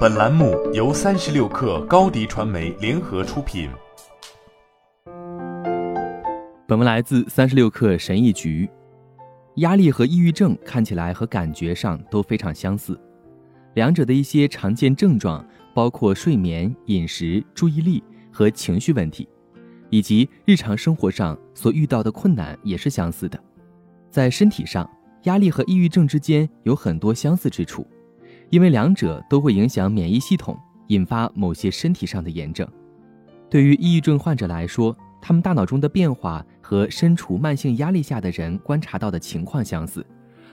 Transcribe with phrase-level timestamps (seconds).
[0.00, 3.70] 本栏目由三十六氪高低传媒联合出品。
[6.66, 8.68] 本文来自三十六氪神译局。
[9.56, 12.98] 压力和抑郁症看起来和感觉上都非常相似，
[13.74, 15.44] 两者的一些常见症状
[15.74, 19.28] 包括睡眠、饮食、注意力和情绪问题，
[19.88, 23.38] 以及日常生活上所遇到的困难也是相似的。
[24.10, 24.88] 在身体上，
[25.24, 27.86] 压力和抑郁症之间有很多相似之处，
[28.50, 30.58] 因为两者都会影响免疫系统，
[30.88, 32.68] 引发某些身体上的炎症。
[33.48, 40.04] 对于抑郁症患者来说，他们大脑中的变化和身处慢性压力下的人观察到的情况相似，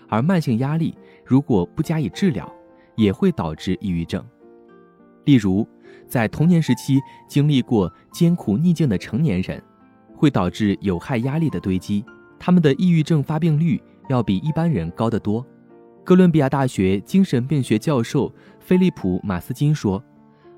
[0.07, 0.95] 而慢性压力
[1.26, 2.52] 如果不加以治疗，
[2.95, 4.23] 也会导致抑郁症。
[5.26, 5.68] 例如，
[6.07, 9.62] 在童年时期经历过艰苦逆境的成年人，
[10.16, 12.05] 会导致有害压力的堆积，
[12.38, 13.82] 他们的抑郁症发病率。
[14.09, 15.45] 要比一般人高得多。
[16.07, 20.02] 哥伦比亚大学精神病学教授菲利普·马斯金说：“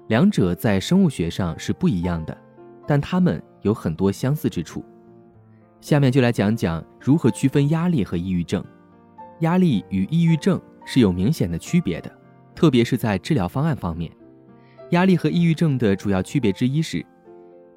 [0.07, 2.37] 两者在生物学上是不一样的，
[2.85, 4.85] 但它们有很多相似之处。”
[5.81, 8.63] 下面就来讲讲如何区分压力和抑郁症。
[9.39, 12.15] 压力与抑郁症是有明显的区别的，
[12.53, 14.11] 特别是在治疗方案方面。
[14.91, 17.03] 压力和抑郁症的主要区别之一是，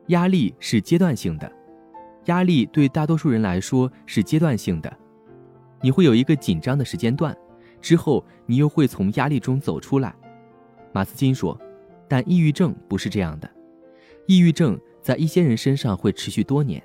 [0.08, 1.50] 压力是阶段性的。
[2.26, 4.94] 压力对大多数人来说是阶段性的。
[5.80, 7.34] 你会有一个紧张的时间段，
[7.82, 10.14] 之后你又会从压力中走出来，
[10.94, 11.60] 马斯金说。
[12.08, 13.50] 但抑郁症不是这样的，
[14.26, 16.82] 抑郁症在一些人身上会持续多年，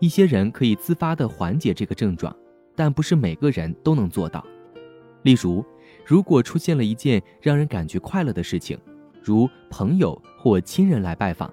[0.00, 2.34] 一些人可以自发地缓解这个症状，
[2.74, 4.42] 但不是每个人都能做到。
[5.24, 5.62] 例如，
[6.06, 8.78] 如果出现了一件让人感觉快乐的事情，
[9.22, 11.52] 如朋友或亲人来拜访，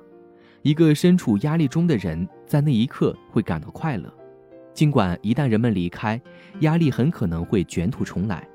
[0.62, 4.10] 一个身处压力中的人在那一刻会感到快乐。
[4.74, 6.22] 尽管一旦人们离开，
[6.62, 8.48] 压力很可能会卷土重来，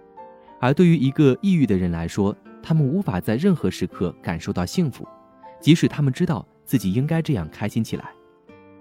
[0.60, 5.06] 而对于一个抑郁的人来说，他们无法在任何时刻感受到幸福，
[5.60, 8.10] 即使他们知道自己应该这样开心起来。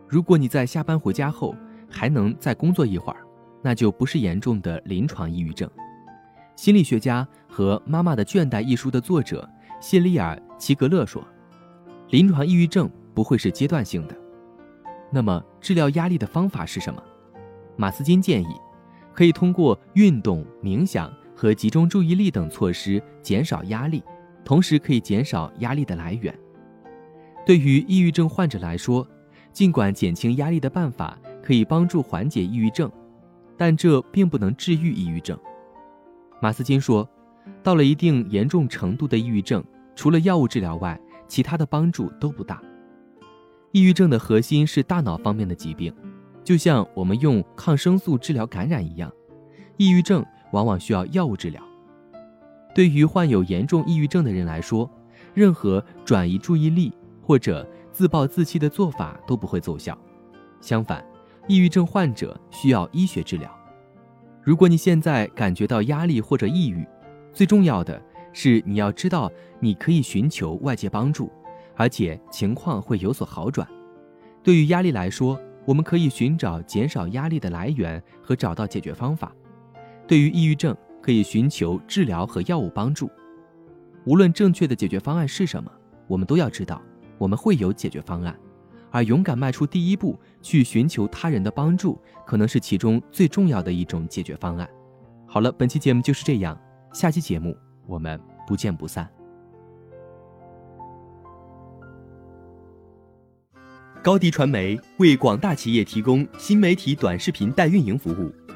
[0.07, 1.55] 如果你在下班回家后
[1.89, 3.19] 还能再工作一会儿，
[3.61, 5.69] 那就不是严重的临床抑郁症。
[6.55, 9.49] 心理学家和《妈妈的倦怠》一书的作者
[9.81, 11.25] 谢利尔·齐格勒说
[12.11, 14.15] ：“临床抑郁症不会是阶段性的。”
[15.11, 17.01] 那么，治疗压力的方法是什么？
[17.75, 18.55] 马斯金建议，
[19.13, 24.03] 可以通过运动、冥想和集中注意力等措施减少压力，
[24.43, 26.33] 同时可以减少压力的来源。
[27.45, 29.07] 对于抑郁症患者来说，
[29.51, 32.91] 尽管减轻压力的办法可以帮助缓解抑郁症，
[33.57, 35.37] 但这并不能治愈抑郁症。
[36.41, 37.07] 马斯金说，
[37.61, 39.63] 到了一定严重程度的抑郁症，
[39.95, 42.61] 除了药物治疗外，其他的帮助都不大。
[43.71, 45.93] 抑郁症的核心是大脑方面的疾病。
[46.43, 49.11] 就像我们用抗生素治疗感染一样，
[49.77, 51.61] 抑郁症往往需要药物治疗。
[52.73, 54.89] 对于患有严重抑郁症的人来说，
[55.33, 56.91] 任何转移注意力
[57.21, 59.95] 或者自暴自弃的做法都不会奏效。
[60.61, 61.05] 相反，
[61.47, 63.51] 抑郁症患者需要医学治疗。
[64.41, 66.87] 如果你现在感觉到压力或者抑郁，
[67.31, 71.31] 最重要的是你要知道你可以寻求外界帮助，
[71.75, 73.67] 而且情况会有所好转。
[74.41, 79.33] 对于压力来说，我们可以寻找减少压力的来源和找到解决方法。
[80.07, 83.09] 对于抑郁症，可以寻求治疗和药物帮助。
[84.05, 85.71] 无论正确的解决方案是什么，
[86.07, 86.81] 我们都要知道
[87.17, 88.37] 我们会有解决方案，
[88.91, 94.69] 而勇敢迈出第一步去寻求他人的帮助，可能是其中最重要的一种解决方案。
[95.25, 96.59] 好了，本期节目就是这样，
[96.93, 99.09] 下期节目我们不见不散。
[104.03, 108.29] 高迪传媒为广大企业提供新媒体短视频代运营服务，